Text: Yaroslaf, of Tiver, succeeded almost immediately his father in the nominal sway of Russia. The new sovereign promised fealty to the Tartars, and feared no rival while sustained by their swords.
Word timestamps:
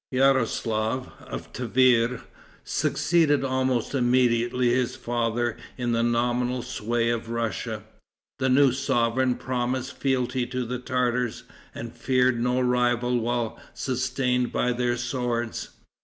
Yaroslaf, 0.11 1.11
of 1.27 1.53
Tiver, 1.53 2.23
succeeded 2.63 3.43
almost 3.43 3.93
immediately 3.93 4.69
his 4.69 4.95
father 4.95 5.57
in 5.77 5.91
the 5.91 6.01
nominal 6.01 6.63
sway 6.63 7.11
of 7.11 7.29
Russia. 7.29 7.83
The 8.39 8.49
new 8.49 8.71
sovereign 8.71 9.35
promised 9.35 9.93
fealty 9.95 10.47
to 10.47 10.65
the 10.65 10.79
Tartars, 10.79 11.43
and 11.75 11.93
feared 11.95 12.39
no 12.41 12.59
rival 12.61 13.19
while 13.19 13.59
sustained 13.75 14.51
by 14.51 14.73
their 14.73 14.97
swords. 14.97 15.69